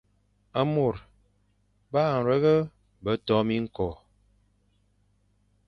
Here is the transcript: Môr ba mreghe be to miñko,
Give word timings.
Môr 0.73 0.95
ba 1.91 2.01
mreghe 2.21 2.55
be 3.03 3.11
to 3.25 3.35
miñko, 3.47 3.87